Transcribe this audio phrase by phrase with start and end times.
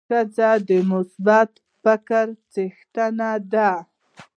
[0.09, 1.51] ښځه د مثبت
[1.83, 3.71] فکر څښتنه ده.